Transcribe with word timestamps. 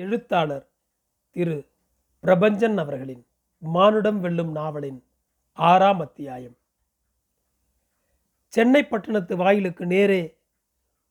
எழுத்தாளர் 0.00 0.66
திரு. 1.36 1.56
பிரபஞ்சன் 2.22 2.76
அவர்களின் 2.76 3.22
மானுடம் 3.62 4.20
வெல்லும் 4.20 4.52
நாவலின் 4.52 4.98
ஆறாம் 5.58 6.00
அத்தியாயம் 6.00 6.56
சென்னை 8.52 8.82
பட்டணத்து 8.84 9.34
வாயிலுக்கு 9.36 9.86
நேரே 9.86 10.22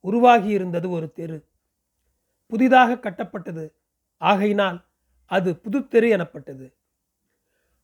உருவாகியிருந்தது 0.04 0.90
ஒரு 0.90 1.08
தெரு. 1.12 1.38
புதிதாக 2.52 2.96
கட்டப்பட்டது. 2.96 3.66
ஆகையினால் 4.22 4.80
அது 5.26 5.50
புதுத்தெரு 5.64 6.10
எனப்பட்டது. 6.10 6.66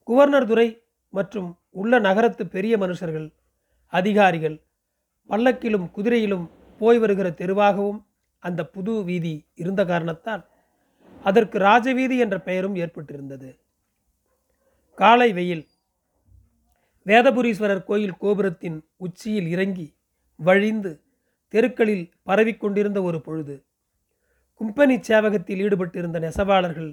குவர்னர் 0.07 0.47
துறை 0.47 0.67
மற்றும் 1.09 1.49
உள்ள 1.69 1.99
நகரத்து 1.99 2.43
பெரிய 2.47 2.77
மனுஷர்கள் 2.77 3.27
அதிகாரிகள் 3.93 4.57
பல்லக்கிலும் 5.29 5.87
குதிரையிலும் 5.91 6.49
போய் 6.79 6.97
வருகிற 6.97 7.27
தெருவாகவும் 7.31 8.01
அந்த 8.43 8.61
புது 8.65 9.03
வீதி 9.03 9.35
இருந்த 9.55 9.81
காரணத்தால் 9.85 10.43
அதற்கு 11.26 11.57
ராஜவீதி 11.60 12.18
என்ற 12.18 12.39
பெயரும் 12.39 12.75
ஏற்பட்டிருந்தது. 12.75 13.50
காலை 14.97 15.33
வெயில் 15.33 15.66
வேதபுரீஸ்வரர் 17.06 17.83
கோயில் 17.83 18.18
கோபுரத்தின் 18.18 18.78
உச்சியில் 18.97 19.47
இறங்கி 19.47 19.88
வழிந்து 20.39 20.92
தெருக்களில் 21.54 22.06
பரவிக்கொண்டிருந்த 22.24 23.00
ஒரு 23.02 23.21
பொழுது 23.21 23.56
கும்பனி 24.61 24.96
சேவகத்தில் 25.00 25.61
ஈடுபட்டிருந்த 25.66 26.18
நெசவாளர்கள் 26.25 26.92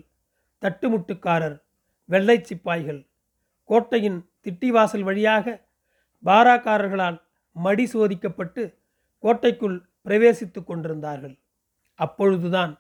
தட்டுமுட்டுக்காரர் 0.63 1.57
வெள்ளை 2.05 2.37
சிப்பாய்கள் 2.45 3.01
கோட்டையின் 3.65 4.19
திட்டிவாசல் 4.45 5.05
வழியாக 5.09 5.47
பாராக்காரர்களால் 6.25 7.19
மடி 7.57 7.85
சோதிக்கப்பட்டு 7.93 8.63
கோட்டைக்குள் 9.19 9.77
பிரவேசித்துக் 10.05 10.67
கொண்டிருந்தார்கள். 10.67 11.35
அப்பொழுதுதான் 11.99 12.73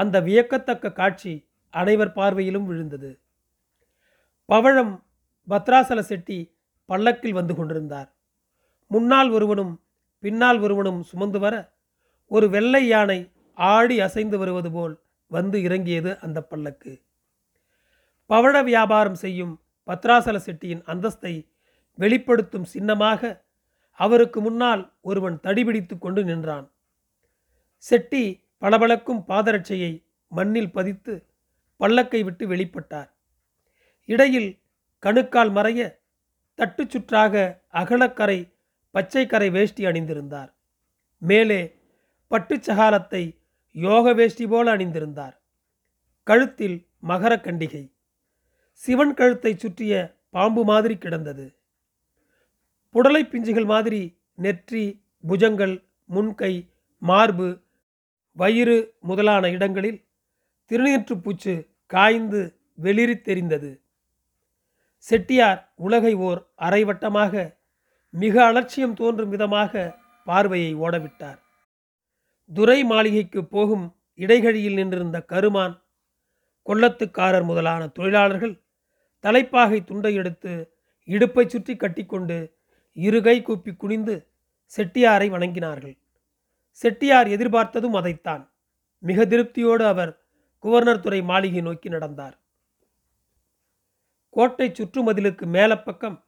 அந்த 0.00 0.16
வியக்கத்தக்க 0.20 0.92
காட்சி 0.92 1.32
அனைவர் 1.74 2.16
பார்வையிலும் 2.16 2.66
விழுந்தது. 2.68 3.10
பவழம் 4.48 4.94
பத்ராசல 5.48 6.00
செட்டி 6.10 6.38
பல்லக்கில் 6.88 7.36
வந்து 7.38 7.54
கொண்டிருந்தார். 7.56 8.08
முன்னால் 8.90 9.30
ஒருவனும் 9.30 9.74
பின்னால் 10.22 10.58
ஒருவனும் 10.60 11.02
சுமந்து 11.10 11.38
வர 11.38 11.54
ஒரு 12.30 12.46
வெள்ளை 12.50 12.82
யானை 12.88 13.20
ஆடி 13.58 13.96
அசைந்து 14.00 14.36
வருவது 14.38 14.70
போல் 14.72 14.94
வந்து 15.30 15.56
இறங்கியது 15.62 16.10
அந்த 16.24 16.38
பல்லக்கு. 16.50 16.92
பவழ 18.30 18.56
வியாபாரம் 18.62 19.18
செய்யும் 19.24 19.54
பத்ராசல 19.88 20.36
செட்டியின் 20.46 20.82
அந்தஸ்தை 20.92 21.34
வெளிப்படுத்தும் 21.98 22.66
சின்னமாக 22.72 23.30
அவருக்கு 24.00 24.38
முன்னால் 24.40 24.82
ஒருவன் 25.00 25.36
தடிபிடித்து 25.46 25.94
கொண்டு 25.98 26.20
நின்றான். 26.24 26.66
செட்டி 27.84 28.24
பளபளக்கும் 28.62 29.22
பாதரட்சையை 29.28 29.92
மண்ணில் 30.28 30.72
பதித்து 30.72 31.26
பல்லக்கை 31.80 32.20
விட்டு 32.24 32.44
வெளிப்பட்டார். 32.46 33.10
இடையில் 34.08 34.50
கணுக்கால் 35.02 35.52
மறைய 35.52 35.80
தட்டு 36.54 36.84
சுற்றாக 36.84 37.34
அகலக்கரை 37.72 38.38
பச்சைக்கரை 38.94 39.48
வேஷ்டி 39.50 39.84
அணிந்திருந்தார். 39.84 40.50
மேலே 41.22 41.60
பட்டுச்சகாலத்தை 42.30 43.22
யோக 43.74 44.12
வேஷ்டி 44.12 44.46
போல 44.46 44.76
அணிந்திருந்தார். 44.76 45.34
கழுத்தில் 46.26 46.76
மகர 47.08 47.32
கண்டிகை. 47.36 47.84
சிவன் 48.72 49.14
கழுத்தை 49.14 49.52
சுற்றிய 49.56 49.94
பாம்பு 50.30 50.64
மாதிரி 50.64 50.96
கிடந்தது. 50.98 51.46
புடலை 52.94 53.22
பிஞ்சுகள் 53.24 53.64
மாதிரி 53.64 54.02
நெற்றி 54.34 54.84
புஜங்கள் 55.28 55.74
முன்கை 56.10 56.52
மார்பு 57.02 57.48
வயிறு 58.40 58.76
முதலான 59.08 59.44
இடங்களில் 59.56 60.00
திருநீற்றுப்பூச்சு 60.70 61.54
காய்ந்து 61.86 62.40
வெளிரி 62.84 63.16
தெரிந்தது. 63.20 63.70
செட்டியார் 65.06 65.60
உலகை 65.86 66.12
ஓர் 66.28 66.40
அரைவட்டமாக 66.66 67.32
மிக 68.14 68.34
அலட்சியம் 68.50 68.96
தோன்றும் 69.00 69.32
விதமாக 69.34 69.72
பார்வையை 70.26 70.72
ஓடவிட்டார். 70.84 71.38
துரை 72.50 72.78
மாளிகைக்கு 72.90 73.40
போகும் 73.44 73.86
இடைகழியில் 74.18 74.78
நின்றிருந்த 74.78 75.18
கருமான் 75.32 75.74
கொள்ளத்துக்காரர் 76.66 77.46
முதலான 77.50 77.82
தொழிலாளர்கள் 77.96 78.54
தலைப்பாகை 79.24 79.78
துண்டை 79.84 80.12
எடுத்து 80.20 80.52
இடுப்பை 81.08 81.44
சுற்றி 81.46 81.74
கட்டிக்கொண்டு 81.76 82.38
இருகை 82.96 83.36
கூப்பி 83.42 83.72
குனிந்து 83.72 84.14
செட்டியாரை 84.72 85.28
வணங்கினார்கள். 85.34 85.96
செட்டியார் 86.70 87.28
எதிர்பார்த்ததும் 87.28 87.96
அதைத்தான். 87.96 88.52
மிக 88.98 89.24
திருப்தியோடு 89.24 89.84
அவர் 89.84 90.22
குவர்னர் 90.62 91.00
துறை 91.00 91.22
மாளிகை 91.22 91.60
நோக்கி 91.60 91.88
நடந்தார். 91.88 92.40
கோட்டை 94.30 94.70
சுற்றுமதிலுக்கு 94.70 95.46
மேலப்பக்கம் 95.46 96.24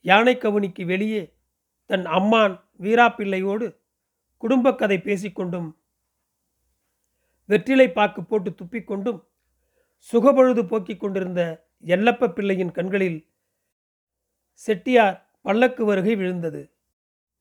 யானை 0.00 0.36
கவுனிக்கு 0.36 0.84
வெளியே 0.84 1.34
தன் 1.84 2.06
அம்மான் 2.06 2.60
வீராப்பிள்ளையோடு 2.80 3.76
குடும்பக் 4.36 4.78
கதை 4.78 4.96
பேசிக்கொண்டும் 4.98 5.76
வெற்றிலை 7.44 7.90
பாக்கு 7.90 8.24
போட்டு 8.24 8.50
துப்பிக்கொண்டும் 8.50 9.24
சுகபொழுது 10.12 10.66
போக்கிக் 10.66 11.00
கொண்டிருந்த 11.00 11.68
எல்லப்ப 11.84 12.32
பிள்ளையின் 12.32 12.70
கண்களில் 12.70 13.26
செட்டியார் 14.52 15.30
பல்லக்கு 15.40 15.84
வருகை 15.84 16.16
விழுந்தது. 16.16 16.70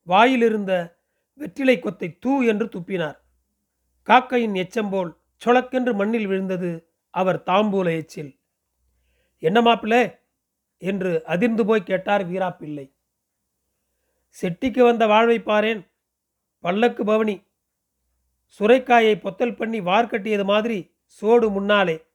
வாயிலிருந்த 0.04 0.97
வெற்றிலை 1.38 1.80
கொத்தை 1.80 2.18
தூ 2.20 2.44
என்று 2.44 2.66
துப்பினார். 2.66 3.18
காக்கையின் 4.06 4.56
எச்சம்போல் 4.56 5.18
சொலக்கென்று 5.46 5.94
மண்ணில் 5.94 6.28
விழுந்தது 6.28 6.90
அவர் 7.10 7.44
தாம்பூல 7.46 7.96
எச்சில். 7.96 8.40
என்ன 9.40 9.62
மாப்பிள்ளே 9.62 10.20
என்று 10.78 11.26
அதிர்ந்து 11.26 11.66
போய் 11.66 11.84
கேட்டார் 11.84 12.30
வீராப்பிள்ளை. 12.30 12.94
செட்டிக்கு 14.42 14.84
வந்த 14.84 15.08
வாழ்வை 15.08 15.40
பாரேன். 15.40 15.88
பல்லக்கு 16.60 17.04
பவனி. 17.04 17.46
சுரைக்காயை 18.60 19.20
பொத்தல் 19.20 19.56
பண்ணி 19.56 19.82
வார் 19.82 20.08
கட்டியது 20.08 20.46
மாதிரி 20.46 20.96
சோடு 21.04 21.50
முன்னாலே. 21.50 22.06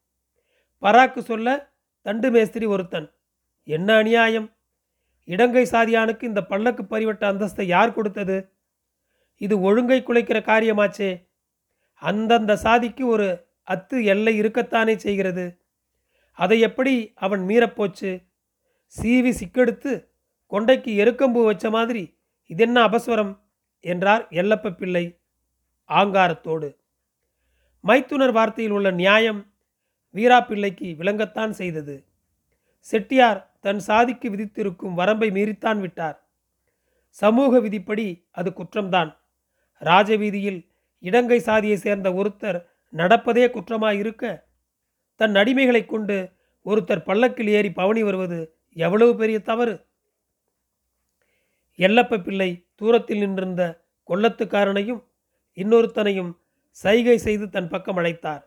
பராக்கு 0.83 1.19
சொல்ல 1.19 1.73
தண்டு 2.03 2.31
மேஸ்திரி 2.31 2.67
ஒருத்தன். 2.67 3.15
என்ன 3.65 3.97
அநியாயம்? 3.97 4.57
இடங்கை 5.25 5.65
சாதியானுக்கு 5.65 6.23
இந்த 6.23 6.43
பல்லக்கு 6.43 6.83
பரிவட்ட 6.83 7.25
அந்தஸ்தை 7.33 7.63
யார் 7.63 7.93
கொடுத்தது? 7.93 8.52
இது 9.43 9.55
ஒழுங்கை 9.61 9.99
குலைக்கிற 10.03 10.39
காரியமாச்சே. 10.43 11.11
அந்தந்த 11.95 12.57
சாதிக்கு 12.57 13.07
ஒரு 13.07 13.47
அத்து 13.67 14.05
எல்லை 14.05 14.41
இருக்கத்தானே 14.41 14.97
செய்கிறது. 14.97 15.61
அதை 16.33 16.61
எப்படி 16.61 17.13
அவன் 17.15 17.41
மீறப்போச்சு 17.41 18.11
சீவி 18.95 19.33
சிக்கெடுத்து 19.41 19.93
கொண்டைக்கு 20.51 20.91
எருக்கம்பூ 21.03 21.45
வச்ச 21.45 21.71
மாதிரி 21.71 22.19
இதென்ன 22.47 22.87
அபஸ்வரம்? 22.87 23.41
என்றார் 23.81 24.27
எல்லப்ப 24.31 24.71
பிள்ளை 24.71 25.05
ஆங்காரத்தோடு. 25.89 26.69
மைத்துனர் 27.81 28.35
வார்த்தையில் 28.35 28.71
உள்ள 28.71 28.91
நியாயம் 28.91 29.41
வீராப்பிள்ளைக்கு 30.15 30.89
விளங்கத்தான் 30.97 31.51
செய்தது. 31.51 31.97
செட்டியார் 32.79 33.41
தன் 33.61 33.79
சாதிக்கு 33.79 34.31
விதித்திருக்கும் 34.31 34.95
வரம்பை 34.95 35.31
மீறித்தான் 35.31 35.81
விட்டார். 35.81 36.19
சமூக 37.09 37.61
விதிப்படி 37.61 38.07
அது 38.31 38.51
குற்றம்தான். 38.51 39.21
ராஜவீதியில் 39.83 40.69
இடங்கை 40.99 41.41
சாதியை 41.41 41.77
சேர்ந்த 41.77 42.13
ஒருத்தர் 42.13 42.67
நடப்பதே 42.93 43.51
குற்றமாய் 43.51 43.99
இருக்க 43.99 44.51
தன் 45.17 45.35
அடிமைகளை 45.35 45.87
கொண்டு 45.87 46.33
ஒருத்தர் 46.63 47.05
பல்லக்கில் 47.05 47.49
ஏறி 47.49 47.73
பவனி 47.73 48.03
வருவது 48.03 48.55
எவ்வளவு 48.73 49.17
பெரிய 49.17 49.39
தவறு? 49.39 49.87
எல்லப்ப 51.77 52.19
பிள்ளை 52.19 52.67
தூரத்தில் 52.75 53.19
நின்றிருந்த 53.19 53.85
கொள்ளத்துக்காரனையும் 54.09 55.03
இன்னொருத்தனையும் 55.55 56.33
சைகை 56.71 57.19
செய்து 57.19 57.49
தன் 57.49 57.69
பக்கம் 57.69 57.97
அழைத்தார். 57.97 58.43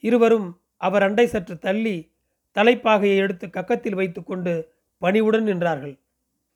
இருவரும் 0.00 0.60
அவர் 0.76 1.02
அண்டை 1.02 1.26
சற்று 1.26 1.58
தள்ளி 1.58 2.12
தலைப்பாகையை 2.56 3.16
எடுத்து 3.16 3.46
கக்கத்தில் 3.46 3.94
வைத்துக்கொண்டு 3.94 4.74
பணிவுடன் 4.98 5.44
நின்றார்கள். 5.44 5.98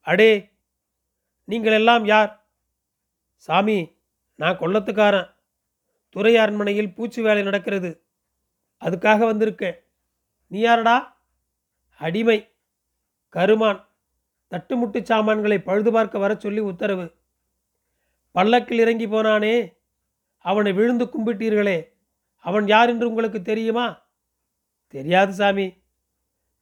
அடே 0.00 0.50
நீங்கள் 1.44 1.72
எல்லாம் 1.72 2.04
யார்? 2.04 2.41
சாமி 3.42 3.96
நான் 4.34 4.58
கொள்ளத்துக்காரன். 4.58 5.34
துறை 6.10 6.36
அரண்மனையில் 6.36 6.94
பூச்சி 6.94 7.22
வேலை 7.22 7.42
நடக்கிறது. 7.42 8.02
அதுக்காக 8.80 9.24
வந்திருக்கேன். 9.24 9.74
நீ 10.46 10.60
யாரடா? 10.60 11.20
அடிமை. 11.98 12.54
கருமான். 13.28 13.88
தட்டுமுட்டு 14.50 15.02
சாமான்களை 15.02 15.58
பழுது 15.58 15.92
பார்க்க 15.92 16.18
வர 16.18 16.34
சொல்லி 16.34 16.58
உத்தரவு. 16.58 17.12
பல்லக்கில் 18.32 18.78
இறங்கி 18.78 19.06
போனானே. 19.06 19.76
அவனை 20.38 20.72
விழுந்து 20.72 21.04
கும்பிட்டீர்களே. 21.04 21.88
அவன் 22.36 22.66
யார் 22.66 22.88
என்று 22.88 23.08
உங்களுக்கு 23.08 23.42
தெரியுமா? 23.42 24.02
தெரியாது 24.88 25.32
சாமி. 25.32 25.82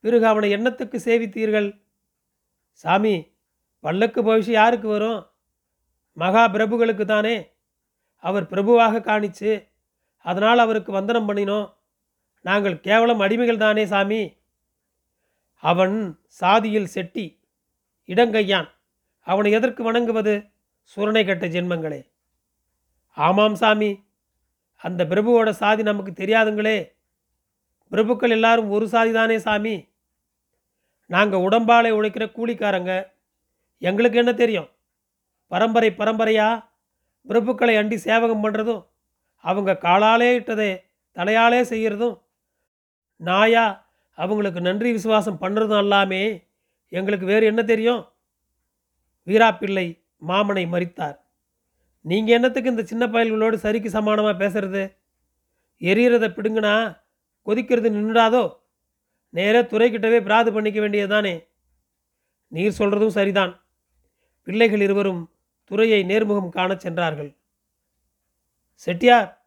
பிறகு 0.01 0.27
அவனை 0.27 0.55
எண்ணத்துக்கு 0.55 0.97
சேவித்தீர்கள்? 1.05 1.83
சாமி 2.73 3.37
பல்லக்கு 3.81 4.25
பவிஷு 4.25 4.51
யாருக்கு 4.51 4.89
வரும்? 4.89 5.30
மகா 6.21 6.49
பிரபுகளுக்கு 6.49 7.05
தானே. 7.05 7.53
அவர் 8.17 8.51
பிரபுவாக 8.51 8.99
காணிச்சு 9.01 9.69
அதனால் 10.19 10.59
அவருக்கு 10.59 10.93
வந்தனம் 10.93 11.29
பண்ணினோம். 11.29 11.75
நாங்கள் 12.41 12.81
கேவலம் 12.81 13.21
அடிமைகள் 13.21 13.57
தானே 13.57 13.87
சாமி. 13.87 14.37
அவன் 15.61 16.19
சாதியில் 16.27 16.87
செட்டி 16.87 17.25
இடங்கையான். 18.07 18.69
அவனை 19.21 19.53
எதற்கு 19.53 19.83
வணங்குவது? 19.83 20.35
சுரணை 20.97 21.27
கட்ட 21.27 21.47
ஜென்மங்களே. 21.47 22.01
ஆமாம் 23.15 23.55
சாமி. 23.55 24.05
அந்த 24.77 25.05
பிரபுவோட 25.05 25.51
சாதி 25.51 25.83
நமக்கு 25.83 26.13
தெரியாதுங்களே. 26.13 26.79
பிரபுக்கள் 27.91 28.31
எல்லாரும் 28.31 28.71
ஒரு 28.71 28.89
சாதி 28.89 29.13
தானே 29.13 29.39
சாமி. 29.39 29.89
நாங்கள் 31.07 31.41
உடம்பாலை 31.41 31.91
உழைக்கிற 31.91 32.27
கூலிக்காரங்க. 32.27 33.11
எங்களுக்கு 33.79 34.19
என்ன 34.19 34.33
தெரியும்? 34.33 34.69
பரம்பரை 35.51 35.91
பரம்பரையா? 36.01 36.49
பிரபுக்களை 37.27 37.75
அண்டி 37.81 37.97
சேவகம் 37.97 38.45
பண்ணுறதும் 38.45 38.83
அவங்க 39.45 39.79
காலாலே 39.87 40.31
இட்டதை 40.39 40.71
தலையாலே 41.17 41.61
செய்கிறதும் 41.73 42.17
நாயா 43.17 43.65
அவங்களுக்கு 44.19 44.61
நன்றி 44.61 44.91
விசுவாசம் 44.93 45.41
பண்ணுறதும் 45.43 45.83
எல்லாமே 45.85 46.23
எங்களுக்கு 46.89 47.27
வேறு 47.27 47.45
என்ன 47.47 47.63
தெரியும்? 47.63 48.03
வீராப்பிள்ளை 49.27 49.87
மாமனை 50.29 50.65
மறித்தார். 50.75 51.17
நீங்கள் 52.05 52.37
என்னத்துக்கு 52.37 52.71
இந்த 52.71 52.83
சின்ன 52.83 53.05
பயல்களோடு 53.07 53.57
சரிக்கு 53.65 53.91
சமானமாக 53.97 54.35
பேசுறது? 54.43 54.83
எரியறதை 55.81 56.29
பிடுங்கினா 56.37 56.75
கொதிக்கிறது 57.47 57.91
நின்றாதோ 57.91 58.45
நேராக 59.35 59.65
துறைக்கிட்டவே 59.73 60.19
பிராது 60.27 60.51
பண்ணிக்க 60.53 60.79
வேண்டியதுதானே? 60.81 61.35
நீர் 62.53 62.79
சொல்கிறதும் 62.79 63.17
சரிதான். 63.19 63.53
பிள்ளைகள் 64.47 64.81
இருவரும் 64.81 65.23
துறையை 65.71 66.05
நேர்முகம் 66.05 66.49
காணச் 66.49 66.81
சென்றார்கள். 66.81 67.37
செட்டியார் 68.75 69.47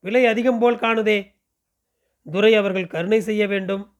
விலை 0.00 0.26
அதிகம் 0.26 0.58
போல் 0.58 0.78
காணுதே. 0.78 1.34
துரை 2.30 2.54
அவர்கள் 2.54 2.86
கருணை 2.86 3.20
செய்ய 3.20 3.46
வேண்டும். 3.46 3.96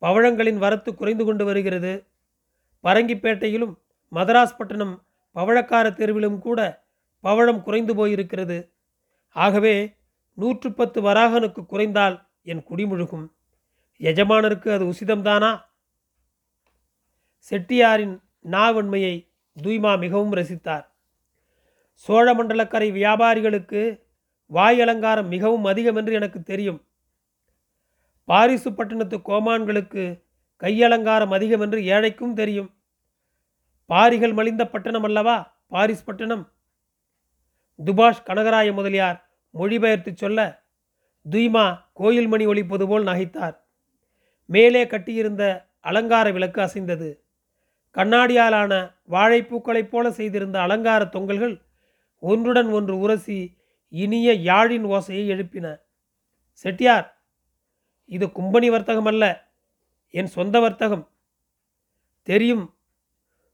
பவழங்களின் 0.00 0.56
வரத்து 0.56 0.94
குறைந்து 0.94 1.24
கொண்டு 1.24 1.44
வருகிறது. 1.44 2.06
பரங்கிப்பேட்டையிலும் 2.84 3.74
மதராஸ் 4.12 4.56
பட்டணம் 4.56 5.04
பவழக்கார 5.34 5.90
தெருவிலும் 5.90 6.38
கூட 6.38 6.84
பவழம் 7.22 7.62
குறைந்து 7.62 7.94
போயிருக்கிறது. 7.94 8.70
ஆகவே 9.28 9.96
நூற்று 10.34 10.72
பத்து 10.72 11.02
வராகனுக்கு 11.02 11.66
குறைந்தால் 11.66 12.28
என் 12.42 12.66
குடிமுழுகும் 12.66 13.32
எஜமானருக்கு 13.98 14.72
அது 14.72 14.84
உசிதம்தானா? 14.84 15.64
செட்டியாரின் 17.50 18.20
நாவன்மையை 18.42 19.31
துய்மா 19.62 19.98
மிகவும் 19.98 20.32
ரசித்தார். 20.32 20.86
சோழமண்டலக்கரை 22.08 22.90
வியாபாரிகளுக்கு 22.92 24.02
வாய் 24.46 24.80
அலங்காரம் 24.80 25.28
மிகவும் 25.28 25.64
அதிகம் 25.64 25.96
என்று 25.96 26.12
எனக்கு 26.12 26.42
தெரியும். 26.42 26.84
பாரிசு 28.24 28.72
பட்டணத்து 28.72 29.18
கோமான்களுக்கு 29.18 30.22
கையலங்காரம் 30.60 31.32
அதிகம் 31.32 31.60
என்று 31.60 31.78
ஏழைக்கும் 31.78 32.32
தெரியும். 32.32 32.74
பாரிகள் 33.88 34.32
மலிந்த 34.32 34.68
பட்டணம் 34.68 35.02
அல்லவா? 35.02 35.60
பாரிஸ் 35.66 36.04
பட்டணம். 36.04 36.52
துபாஷ் 37.84 38.26
கனகராய 38.26 38.72
முதலியார் 38.72 39.30
மொழிபெயர்த்து 39.50 40.12
சொல்ல 40.14 40.62
துய்மா 41.30 41.78
கோயில் 41.92 42.26
மணி 42.26 42.46
ஒலிப்பது 42.46 42.88
போல் 42.88 43.04
நகைத்தார். 43.04 43.56
மேலே 44.46 44.86
கட்டியிருந்த 44.86 45.68
அலங்கார 45.80 46.30
விளக்கு 46.30 46.62
அசைந்தது. 46.62 47.24
கண்ணாடியாலான 47.96 48.94
வாழைப்பூக்களைப் 49.08 49.88
போல 49.88 50.10
செய்திருந்த 50.10 50.60
அலங்கார 50.60 51.04
தொங்கல்கள் 51.04 51.62
ஒன்றுடன் 52.18 52.68
ஒன்று 52.68 52.98
உரசி 52.98 53.56
இனிய 53.88 54.32
யாழின் 54.32 54.84
ஓசையை 54.84 55.24
எழுப்பின. 55.34 55.80
செட்டியார் 56.50 57.20
இது 58.04 58.26
கும்பனி 58.26 58.70
வர்த்தகம் 58.70 59.04
அல்ல 59.04 59.50
என் 60.10 60.26
சொந்த 60.26 60.60
வர்த்தகம். 60.60 61.10
தெரியும் 62.22 62.74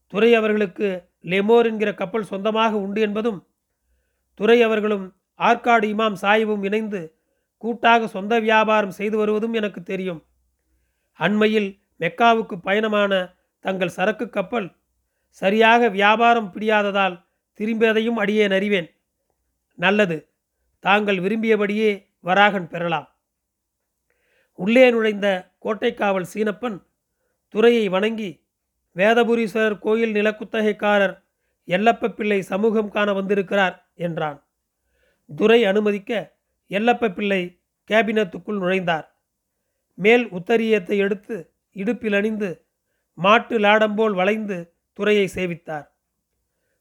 துறை 0.07 0.35
அவர்களுக்கு 0.35 1.09
லெமோர் 1.23 1.65
என்கிற 1.65 1.95
கப்பல் 1.95 2.23
சொந்தமாக 2.23 2.77
உண்டு 2.77 3.01
என்பதும் 3.01 3.47
துறை 4.35 4.63
அவர்களும் 4.63 5.17
ஆற்காடு 5.39 5.87
இமாம் 5.95 6.17
சாயிபும் 6.23 6.65
இணைந்து 6.65 7.17
கூட்டாக 7.57 8.07
சொந்த 8.07 8.41
வியாபாரம் 8.41 8.91
செய்து 8.91 9.17
வருவதும் 9.17 9.53
எனக்கு 9.53 9.83
தெரியும். 9.83 10.25
அண்மையில் 11.13 11.79
மெக்காவுக்கு 12.01 12.57
பயணமான 12.65 13.37
தங்கள் 13.61 13.89
சரக்கு 13.89 14.29
கப்பல் 14.29 14.77
சரியாக 15.31 15.89
வியாபாரம் 15.89 16.53
பிடியாததால் 16.53 17.25
திரும்பியதையும் 17.61 18.19
அடியேன் 18.19 18.51
அறிவேன் 18.51 18.89
நல்லது 19.75 20.29
தாங்கள் 20.81 21.19
விரும்பியபடியே 21.19 21.91
வராகன் 22.21 22.69
பெறலாம். 22.69 23.09
உள்ளே 24.55 24.91
நுழைந்த 24.91 25.57
கோட்டைக்காவல் 25.65 26.31
சீனப்பன் 26.35 26.79
துறையை 27.49 27.89
வணங்கி 27.89 28.47
வேதபுரீஸ்வரர் 28.97 29.79
கோயில் 29.79 30.13
நிலக்குத்தகைக்காரர் 30.13 31.23
எல்லப்ப 31.65 32.09
பிள்ளை 32.09 32.43
சமூகம் 32.43 32.91
காண 32.91 33.13
வந்திருக்கிறார் 33.13 33.91
என்றான். 33.95 34.39
துரை 35.37 35.65
அனுமதிக்க 35.65 36.37
எல்லப்ப 36.71 37.11
பிள்ளை 37.15 37.61
கேபினத்துக்குள் 37.91 38.61
நுழைந்தார். 38.61 39.07
மேல் 39.95 40.25
உத்தரியத்தை 40.29 40.97
எடுத்து 40.97 41.37
இடுப்பில் 41.73 42.13
அணிந்து 42.13 42.68
மாட்டு 43.19 43.59
லாடம்போல் 43.59 44.15
வளைந்து 44.15 44.75
துறையை 44.93 45.31
சேவித்தார். 45.35 45.87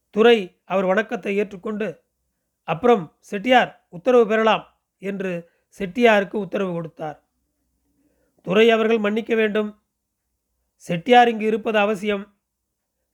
துறை 0.10 0.62
அவர் 0.66 0.86
வணக்கத்தை 0.86 1.36
ஏற்றுக்கொண்டு 1.36 2.04
அப்புறம் 2.64 3.16
செட்டியார் 3.20 3.86
உத்தரவு 3.90 4.28
பெறலாம் 4.28 4.82
என்று 4.98 5.50
செட்டியாருக்கு 5.80 6.36
உத்தரவு 6.36 6.72
கொடுத்தார். 6.72 7.24
துறை 8.42 8.72
அவர்கள் 8.72 8.98
மன்னிக்க 8.98 9.36
வேண்டும். 9.36 9.84
செட்டியார் 10.76 11.30
இங்கு 11.30 11.46
இருப்பது 11.46 11.78
அவசியம். 11.78 12.38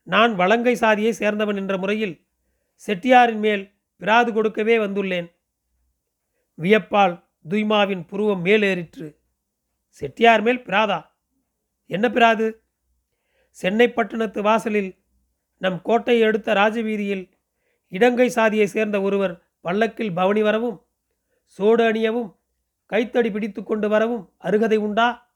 நான் 0.02 0.34
வலங்கை 0.34 0.74
சாதியை 0.74 1.12
சேர்ந்தவன் 1.18 1.56
என்ற 1.56 1.76
முறையில் 1.76 2.26
செட்டியாரின் 2.86 3.38
மேல் 3.38 3.74
பிராது 3.96 4.32
கொடுக்கவே 4.32 4.78
வந்துள்ளேன். 4.78 5.28
வியப்பால் 6.54 7.24
துய்மாவின் 7.48 8.06
புருவம் 8.06 8.44
மேலேறிற்று. 8.44 9.16
செட்டியார் 9.88 10.42
மேல் 10.42 10.62
பிராதா? 10.62 11.06
என்ன 11.86 12.10
பிராது? 12.10 12.63
சென்னை 13.58 13.92
பட்டணத்து 13.92 14.42
வாசலில் 14.42 14.98
நம் 15.56 15.82
கோட்டையை 15.82 16.26
எடுத்த 16.26 16.52
ராஜவீதியில் 16.52 17.30
இடங்கை 17.88 18.28
சாதியை 18.28 18.66
சேர்ந்த 18.66 19.00
ஒருவர் 19.00 19.42
பல்லக்கில் 19.60 20.12
பவனி 20.12 20.42
வரவும் 20.42 20.86
சோடு 21.44 21.92
அணியவும் 21.92 22.30
கைத்தடி 22.86 23.30
பிடித்து 23.30 23.62
கொண்டு 23.62 23.88
வரவும் 23.88 24.32
அருகதை 24.38 24.76
உண்டா? 24.76 25.32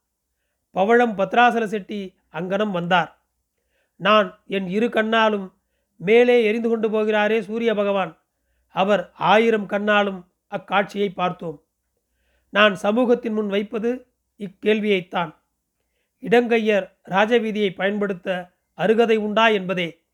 பவழம் 0.74 1.14
பத்ராசல 1.18 1.64
செட்டி 1.64 2.00
அங்கனம் 2.32 2.70
வந்தார். 2.70 3.10
நான் 3.96 4.42
என் 4.46 4.68
இரு 4.68 4.88
கண்ணாலும் 4.88 5.46
மேலே 5.96 6.44
எரிந்து 6.44 6.68
கொண்டு 6.68 6.88
போகிறாரே 6.88 7.40
சூரிய 7.40 7.74
பகவான். 7.74 8.12
அவர் 8.74 9.12
ஆயிரம் 9.12 9.68
கண்ணாலும் 9.68 10.20
அக்காட்சியை 10.50 11.08
பார்த்தோம். 11.14 11.58
நான் 12.50 12.74
சமூகத்தின் 12.74 13.32
முன் 13.32 13.48
வைப்பது 13.48 13.90
இக்கேள்வியைத்தான். 14.38 15.32
இடங்கையர் 16.20 16.92
ராஜவீதியை 17.08 17.74
பயன்படுத்த 17.74 18.50
அருகதை 18.74 19.16
உண்டா 19.16 19.48
என்பதே. 19.48 20.04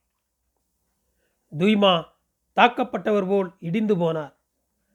துய்மா 1.58 2.04
தாக்கப்பட்டவர் 2.56 3.28
போல் 3.28 3.52
இடிந்து 3.60 3.96
போனார். 3.96 4.34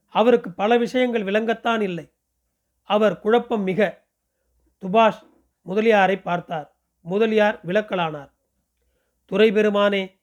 அவருக்கு 0.07 0.51
பல 0.51 0.77
விஷயங்கள் 0.77 1.23
விளங்கத்தான் 1.23 1.81
இல்லை. 1.81 2.11
அவர் 2.83 3.19
குழப்பம் 3.19 3.63
மிக. 3.63 4.05
துபாஷ் 4.77 5.23
முதலியாரை 5.65 6.21
பார்த்தார். 6.21 6.75
முதலியார் 7.01 7.59
விளக்கலானார் 7.65 8.29
துறை 9.25 9.51
பெருமானே 9.51 10.21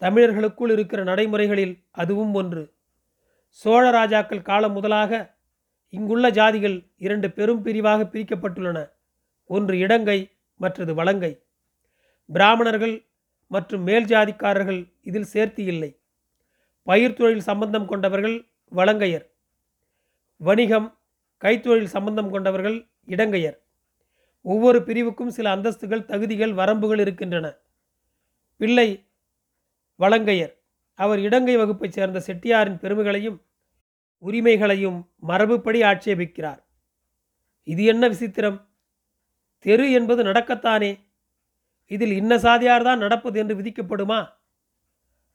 தமிழர்களுக்குள் 0.00 0.70
இருக்கிற 0.70 1.04
நடைமுறைகளில் 1.04 1.84
அதுவும் 1.90 2.34
ஒன்று. 2.34 2.74
சோழ 3.48 3.90
ராஜாக்கள் 3.90 4.42
காலம் 4.42 4.72
முதலாக 4.72 5.36
இங்குள்ள 5.88 6.30
ஜாதிகள் 6.30 6.92
இரண்டு 6.96 7.30
பெரும் 7.30 7.62
பிரிவாக 7.62 8.02
பிரிக்கப்பட்டுள்ளன. 8.02 8.90
ஒன்று 9.48 9.78
இடங்கை 9.78 10.30
மற்றது 10.56 10.94
வலங்கை. 10.94 11.42
பிராமணர்கள் 12.32 13.06
மற்றும் 13.46 13.82
மேல் 13.82 14.04
ஜாதிக்காரர்கள் 14.04 14.92
இதில் 15.02 15.30
சேர்த்தி 15.32 15.60
இல்லை. 15.60 16.00
பயிர் 16.82 17.14
தொழில் 17.14 17.40
சம்பந்தம் 17.40 17.86
கொண்டவர்கள் 17.86 18.46
வலங்கையர். 18.70 19.26
வணிகம் 20.36 20.98
கைத்தொழில் 21.40 21.92
சம்பந்தம் 21.94 22.30
கொண்டவர்கள் 22.30 22.86
இடங்கையர். 23.06 23.58
ஒவ்வொரு 24.42 24.82
பிரிவுக்கும் 24.82 25.30
சில 25.30 25.56
அந்தஸ்துகள் 25.56 26.04
தகுதிகள் 26.04 26.52
வரம்புகள் 26.52 27.00
இருக்கின்றன. 27.00 27.54
பிள்ளை 28.56 29.06
வலங்கையர். 29.96 30.54
அவர் 30.94 31.18
இடங்கை 31.18 31.56
வகுப்பைச் 31.56 31.92
சேர்ந்த 31.92 32.22
செட்டியாரின் 32.26 32.78
பெருமைகளையும் 32.78 33.42
உரிமைகளையும் 34.18 35.08
மரபுப்படி 35.28 35.80
ஆட்சேபிக்கிறார். 35.82 36.60
இது 37.64 37.84
என்ன 37.84 38.08
விசித்திரம்? 38.08 38.67
தெரு 39.58 39.92
என்பது 39.92 40.24
நடக்கத்தானே? 40.24 41.00
இதில் 41.86 42.12
இன்ன 42.12 42.36
சாதியார்தான் 42.36 42.96
நடப்பது 42.96 43.38
என்று 43.38 43.54
விதிக்கப்படுமா? 43.54 44.28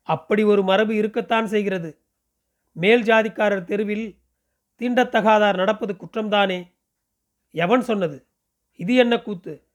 அப்படி 0.01 0.43
ஒரு 0.43 0.63
மரபு 0.63 0.95
இருக்கத்தான் 0.95 1.47
செய்கிறது. 1.47 2.01
மேல் 2.71 3.03
ஜாதிக்காரர் 3.03 3.63
தெருவில் 3.63 4.17
தீண்டத்தகாதார் 4.79 5.55
நடப்பது 5.55 5.93
குற்றம்தானே? 5.93 6.67
எவன் 7.51 7.81
சொன்னது 7.81 8.27
இது 8.75 8.95
என்ன 8.95 9.21
கூத்து? 9.21 9.67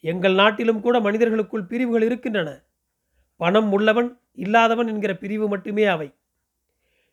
எங்கள் 0.00 0.34
நாட்டிலும் 0.34 0.80
கூட 0.80 1.00
மனிதர்களுக்குள் 1.00 1.64
பிரிவுகள் 1.64 2.02
இருக்கின்றன. 2.02 2.62
பணம் 3.36 3.72
உள்ளவன் 3.72 4.20
இல்லாதவன் 4.32 4.86
என்கிற 4.86 5.16
பிரிவு 5.16 5.48
மட்டுமே 5.48 5.84
அவை. 5.84 6.14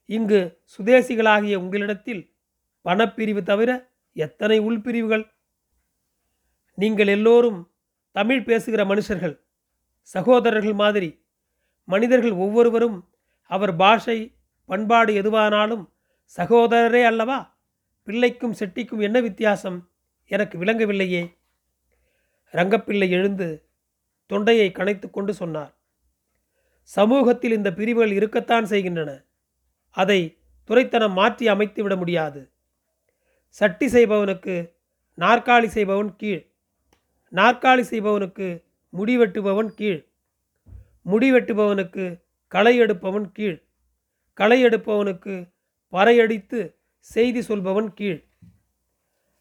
இங்கு 0.05 0.61
சுதேசிகளாகிய 0.77 1.55
உங்களிடத்தில் 1.55 2.35
பணப்பிரிவு 2.85 3.43
தவிர 3.43 3.89
எத்தனை 4.13 4.59
உள்பிரிவுகள்? 4.59 5.25
நீங்கள் 6.81 7.07
எல்லோரும் 7.07 7.71
தமிழ் 8.11 8.43
பேசுகிற 8.43 8.85
மனுஷர்கள் 8.85 9.39
சகோதரர்கள் 10.01 10.73
மாதிரி 10.73 11.25
மனிதர்கள் 11.83 12.31
ஒவ்வொருவரும் 12.31 13.09
அவர் 13.43 13.75
பாஷை 13.75 14.35
பண்பாடு 14.65 15.21
எதுவானாலும் 15.21 15.89
சகோதரரே 16.37 17.03
அல்லவா? 17.03 17.59
பிள்ளைக்கும் 18.03 18.55
செட்டிக்கும் 18.59 19.01
என்ன 19.01 19.21
வித்தியாசம்? 19.21 19.91
எனக்கு 20.25 20.57
விளங்கவில்லையே. 20.57 21.37
ரங்கப்பிள்ளை 22.51 23.09
எழுந்து 23.09 23.65
தொண்டையை 24.25 24.71
கணைத்து 24.71 25.09
கொண்டு 25.09 25.33
சொன்னார். 25.33 25.73
சமூகத்தில் 26.83 27.51
இந்த 27.51 27.73
பிரிவுகள் 27.73 28.11
இருக்கத்தான் 28.11 28.65
செய்கின்றன. 28.65 29.23
அதை 29.89 30.37
துரைத்தனம் 30.63 31.13
மாற்றி 31.13 31.47
அமைத்து 31.47 31.81
விட 31.83 31.95
முடியாது. 31.95 32.51
சட்டி 33.47 33.85
செய்பவனுக்கு 33.85 34.55
நாற்காலி 35.17 35.65
செய்பவன் 35.65 36.15
கீழ் 36.15 36.50
நாற்காலி 37.31 37.81
செய்பவனுக்கு 37.81 38.63
முடி 38.89 39.17
வெட்டுபவன் 39.17 39.67
கீழ். 39.67 40.05
முடி 41.01 41.31
வெட்டுபவனுக்கு 41.31 42.19
களை 42.47 42.79
எடுப்பவன் 42.79 43.31
கீழ். 43.31 43.61
களை 44.33 44.63
எடுப்பவனுக்கு 44.63 45.49
பறையடித்து 45.91 46.75
செய்தி 46.99 47.39
சொல்பவன் 47.39 47.93
கீழ். 47.93 48.23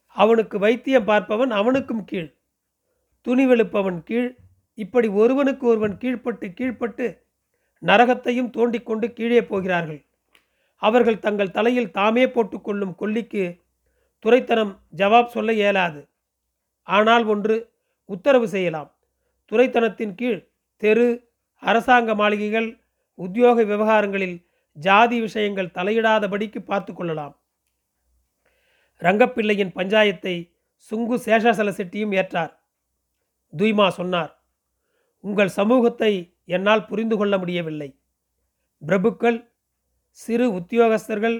அவனுக்கு 0.07 0.59
வைத்தியம் 0.59 1.07
பார்ப்பவன் 1.07 1.51
அவனுக்கும் 1.51 2.05
கீழ். 2.05 2.35
துணி 3.21 3.47
வெளுப்பவன் 3.47 4.03
கீழ். 4.03 4.37
இப்படி 4.75 5.09
ஒருவனுக்கு 5.09 5.67
ஒருவன் 5.67 5.97
கீழ்ப்பட்டு 5.97 6.55
கீழ்ப்பட்டு 6.61 7.19
நரகத்தையும் 7.83 8.51
தோண்டிக்கொண்டு 8.51 9.13
கீழே 9.13 9.45
போகிறார்கள். 9.45 10.05
அவர்கள் 10.77 11.19
தங்கள் 11.19 11.51
தலையில் 11.51 11.91
தாமே 11.91 12.27
போட்டுக்கொள்ளும் 12.27 12.95
கொல்லிக்கு 12.99 13.61
துரைத்தனம் 14.19 14.81
ஜவாப் 14.97 15.27
சொல்ல 15.27 15.53
இயலாது. 15.53 16.09
ஆனால் 16.83 17.25
ஒன்று 17.25 17.70
உத்தரவு 18.15 18.47
செய்யலாம். 18.55 18.91
துறைத்தனத்தின் 19.51 20.15
கீழ் 20.21 20.41
தெரு 20.83 21.09
அரசாங்க 21.63 22.11
மாளிகைகள் 22.21 22.69
உத்தியோக 23.19 23.65
விவகாரங்களில் 23.65 24.37
ஜாதி 24.77 25.17
விஷயங்கள் 25.21 25.75
தலையிடாதபடிக்கு 25.77 26.61
பார்த்து 26.71 26.93
கொள்ளலாம். 26.95 27.35
ரங்கப்பிள்ளையின் 29.03 29.75
பஞ்சாயத்தை 29.79 30.35
சுங்கு 30.91 31.17
சேஷாசல 31.27 31.71
செட்டியும் 31.79 32.15
ஏற்றார். 32.21 32.53
துய்மா 33.53 33.87
சொன்னார் 33.99 34.33
உங்கள் 35.25 35.53
சமூகத்தை 35.59 36.13
என்னால் 36.57 36.87
புரிந்து 36.87 37.17
கொள்ள 37.17 37.35
முடியவில்லை. 37.39 37.89
பிரபுக்கள் 38.83 39.39
சிறு 40.19 40.47
உத்தியோகஸ்தர்கள் 40.59 41.39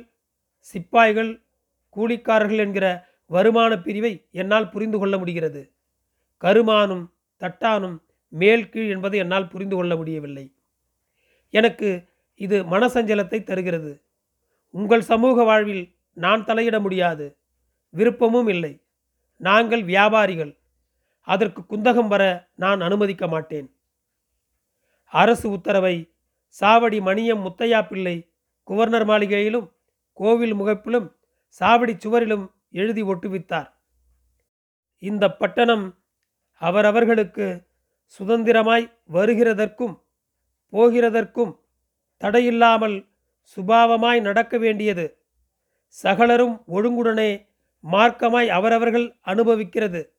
சிப்பாய்கள் 0.73 1.31
கூலிக்காரர்கள் 1.97 2.63
என்கிற 2.65 2.87
வருமான 3.27 3.73
பிரிவை 3.87 4.13
என்னால் 4.41 4.71
புரிந்து 4.71 4.99
கொள்ள 4.99 5.15
முடிகிறது. 5.19 5.63
கருமானும் 6.41 7.13
தட்டானும் 7.41 7.99
மேல் 8.29 8.69
கீழ் 8.69 8.89
என்பதை 8.89 9.19
என்னால் 9.19 9.49
புரிந்து 9.49 9.77
கொள்ள 9.77 9.97
முடியவில்லை. 9.97 10.55
எனக்கு 11.51 12.05
இது 12.35 12.65
மனசஞ்சலத்தை 12.65 13.43
தருகிறது. 13.43 14.03
உங்கள் 14.71 15.01
சமூக 15.01 15.43
வாழ்வில் 15.43 15.97
நான் 16.13 16.45
தலையிட 16.45 16.81
முடியாது. 16.81 17.37
விருப்பமும் 17.91 18.49
இல்லை. 18.49 18.85
நாங்கள் 19.37 19.85
வியாபாரிகள். 19.85 20.59
அதற்கு 21.21 21.63
குந்தகம் 21.63 22.09
வர 22.09 22.51
நான் 22.55 22.81
அனுமதிக்க 22.81 23.27
மாட்டேன். 23.27 23.75
அரசு 25.05 25.51
உத்தரவை 25.51 26.13
சாவடி 26.61 27.01
மணியம் 27.01 27.45
முத்தையா 27.47 27.87
பிள்ளை 27.87 28.33
குவர்னர் 28.69 29.05
மாளிகையிலும் 29.05 29.73
கோவில் 30.13 30.55
முகப்பிலும் 30.55 31.17
சாவடி 31.61 31.97
சுவரிலும் 31.97 32.51
எழுதி 32.71 33.03
ஒட்டுவித்தார். 33.03 33.71
இந்த 34.99 35.33
பட்டணம் 35.33 36.00
அவரவர்களுக்கு 36.61 37.67
சுதந்திரமாய் 38.21 38.93
வருகிறதற்கும் 39.13 40.01
போகிறதற்கும் 40.73 41.59
தடையில்லாமல் 42.21 43.09
சுபாவமாய் 43.57 44.21
நடக்க 44.21 44.59
வேண்டியது 44.59 45.19
சகலரும் 45.89 46.63
ஒழுங்குடனே 46.69 47.31
மார்க்கமாய் 47.85 48.49
அவரவர்கள் 48.49 49.19
அனுபவிக்கிறது. 49.21 50.11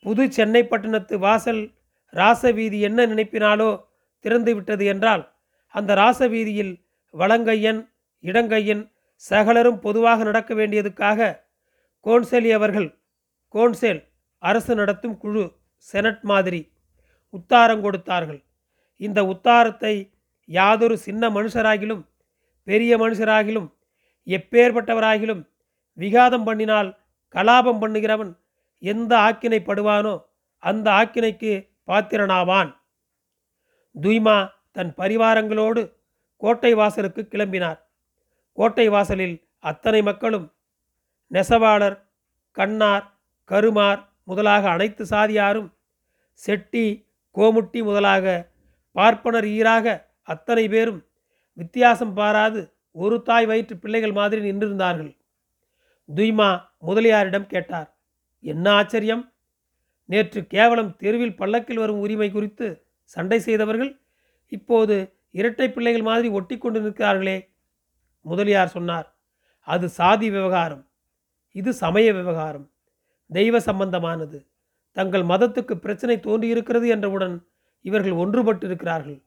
புது 0.00 0.30
சென்னை 0.30 0.62
பட்டணத்து 0.66 1.18
வாசல் 1.18 1.74
ராசவீதி 2.12 2.80
என்ன 2.80 3.06
நினைப்பினாலோ 3.06 3.84
திறந்துவிட்டது 4.20 4.84
என்றால் 4.84 5.32
அந்த 5.74 5.94
ராசவீதியில் 5.94 6.84
வளங்கையன் 7.14 7.90
இடங்கையன் 8.24 8.90
சகலரும் 9.30 9.78
பொதுவாக 9.78 10.24
நடக்க 10.24 10.54
வேண்டியதுக்காக 10.54 11.46
கோன்சேலி 12.06 12.52
அவர்கள் 12.52 12.98
கோன்சேல் 13.54 14.00
அரசு 14.38 14.74
நடத்தும் 14.74 15.18
குழு 15.18 15.59
செனட் 15.88 16.22
மாதிரி 16.22 16.60
உத்தாரம் 17.34 17.80
கொடுத்தார்கள். 17.80 18.40
இந்த 18.96 19.20
உத்தாரத்தை 19.24 19.94
யாதொரு 20.44 20.98
சின்ன 20.98 21.30
மனுஷராகிலும் 21.30 22.02
பெரிய 22.64 22.92
மனுஷராகிலும் 22.98 23.68
எப்பேற்பட்டவராகிலும் 24.26 25.42
விகாதம் 25.98 26.46
பண்ணினால் 26.46 26.90
கலாபம் 27.34 27.80
பண்ணுகிறவன் 27.82 28.32
எந்த 28.78 29.12
ஆக்கினை 29.16 29.60
படுவானோ 29.62 30.14
அந்த 30.58 30.86
ஆக்கினைக்கு 30.90 31.52
பாத்திரனாவான். 31.86 32.70
துய்மா 33.94 34.50
தன் 34.72 34.92
பரிவாரங்களோடு 34.96 35.82
கோட்டை 36.36 36.74
வாசலுக்கு 36.74 37.22
கிளம்பினார். 37.22 37.78
கோட்டை 38.58 38.88
வாசலில் 38.88 39.36
அத்தனை 39.58 40.02
மக்களும் 40.02 40.46
நெசவாளர் 41.30 41.96
கண்ணார் 42.56 43.06
கருமார் 43.50 44.00
முதலாக 44.30 44.64
அனைத்து 44.70 45.02
சாதியாரும் 45.06 45.68
செட்டி 46.40 46.86
கோமுட்டி 47.36 47.80
முதலாக 47.88 48.26
பார்ப்பனர் 48.96 49.46
ஈராக 49.56 49.86
அத்தனை 50.32 50.64
பேரும் 50.68 51.00
வித்தியாசம் 51.58 52.14
பாராது 52.18 52.60
ஒரு 53.02 53.16
தாய் 53.28 53.46
வயிற்று 53.50 53.74
பிள்ளைகள் 53.82 54.14
மாதிரி 54.18 54.40
நின்றிருந்தார்கள். 54.48 55.12
துய்மா 56.08 56.48
முதலியாரிடம் 56.88 57.50
கேட்டார் 57.52 57.88
என்ன 58.44 58.66
ஆச்சரியம்? 58.78 59.24
நேற்று 60.08 60.40
கேவலம் 60.54 60.92
தெருவில் 61.00 61.38
பல்லக்கில் 61.40 61.80
வரும் 61.82 62.02
உரிமை 62.04 62.28
குறித்து 62.30 62.68
சண்டை 63.14 63.38
செய்தவர்கள் 63.46 63.92
இப்போது 64.52 64.96
இரட்டை 65.40 65.66
பிள்ளைகள் 65.74 66.08
மாதிரி 66.08 66.28
ஒட்டி 66.38 66.56
கொண்டு 66.58 66.78
நிற்கிறார்களே. 66.80 67.38
முதலியார் 68.24 68.74
சொன்னார் 68.76 69.08
அது 69.68 69.86
சாதி 69.98 70.28
விவகாரம். 70.30 70.84
இது 71.56 71.70
சமய 71.82 72.08
விவகாரம். 72.12 72.66
தெய்வ 73.32 73.58
சம்பந்தமானது. 73.58 74.46
தங்கள் 74.92 75.22
மதத்துக்கு 75.22 75.74
பிரச்சனை 75.74 76.20
தோன்றியிருக்கிறது 76.20 76.88
என்றவுடன் 76.88 77.46
இவர்கள் 77.82 78.12
ஒன்றுபட்டு 78.12 78.64
இருக்கிறார்கள் 78.64 79.22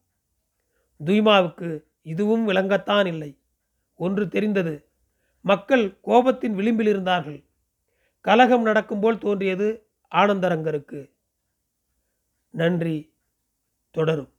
துய்மாவுக்கு 1.05 1.83
இதுவும் 2.01 2.47
விளங்கத்தான் 2.47 3.07
இல்லை. 3.07 3.39
ஒன்று 3.95 4.27
தெரிந்தது 4.27 4.87
மக்கள் 5.41 5.97
கோபத்தின் 6.07 6.53
விளிம்பில் 6.53 6.87
இருந்தார்கள். 6.87 7.45
கலகம் 8.21 8.61
நடக்கும்போல் 8.61 9.17
தோன்றியது 9.17 9.87
ஆனந்தரங்கருக்கு. 10.15 11.11
நன்றி 12.49 13.15
தொடரும். 13.91 14.32